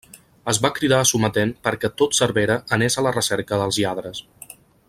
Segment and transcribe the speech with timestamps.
[0.53, 4.27] Es va cridar a sometent perquè tot Cervera anés a la recerca dels lladres.